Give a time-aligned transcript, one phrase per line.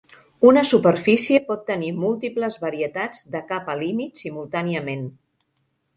[0.51, 5.05] Una superfície pot tenir múltiples varietats de capa límit simultàniament.